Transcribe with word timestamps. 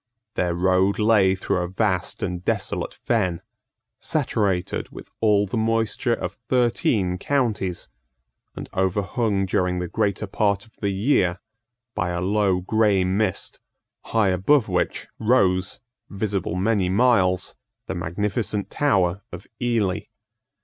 Their 0.33 0.55
road 0.55 0.97
lay 0.97 1.35
through 1.35 1.57
a 1.59 1.67
vast 1.67 2.23
and 2.23 2.43
desolate 2.43 2.95
fen, 3.05 3.39
saturated 3.99 4.89
with 4.89 5.11
all 5.19 5.45
the 5.45 5.57
moisture 5.59 6.15
of 6.15 6.39
thirteen 6.49 7.19
counties, 7.19 7.87
and 8.55 8.67
overhung 8.73 9.45
during 9.45 9.77
the 9.77 9.87
greater 9.87 10.25
part 10.25 10.65
of 10.65 10.75
the 10.77 10.89
year 10.89 11.39
by 11.93 12.09
a 12.09 12.19
low 12.21 12.61
grey 12.61 13.03
mist, 13.03 13.59
high 14.05 14.29
above 14.29 14.67
which 14.67 15.05
rose, 15.19 15.79
visible 16.09 16.55
many 16.55 16.89
miles, 16.89 17.53
the 17.85 17.93
magnificent 17.93 18.71
tower 18.71 19.21
of 19.31 19.45
Ely. 19.61 20.05